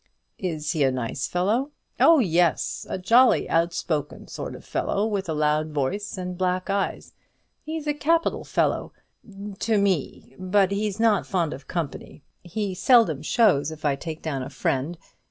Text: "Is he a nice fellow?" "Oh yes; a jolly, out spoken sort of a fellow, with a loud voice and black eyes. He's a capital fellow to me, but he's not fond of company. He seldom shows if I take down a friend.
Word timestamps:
"Is 0.39 0.71
he 0.71 0.81
a 0.83 0.89
nice 0.89 1.27
fellow?" 1.27 1.69
"Oh 1.99 2.17
yes; 2.17 2.87
a 2.89 2.97
jolly, 2.97 3.47
out 3.47 3.71
spoken 3.71 4.27
sort 4.27 4.55
of 4.55 4.63
a 4.63 4.65
fellow, 4.65 5.05
with 5.05 5.29
a 5.29 5.35
loud 5.35 5.69
voice 5.69 6.17
and 6.17 6.35
black 6.39 6.71
eyes. 6.71 7.13
He's 7.61 7.85
a 7.85 7.93
capital 7.93 8.43
fellow 8.43 8.93
to 9.59 9.77
me, 9.77 10.35
but 10.39 10.71
he's 10.71 10.99
not 10.99 11.27
fond 11.27 11.53
of 11.53 11.67
company. 11.67 12.23
He 12.41 12.73
seldom 12.73 13.21
shows 13.21 13.69
if 13.69 13.85
I 13.85 13.95
take 13.95 14.23
down 14.23 14.41
a 14.41 14.49
friend. 14.49 14.97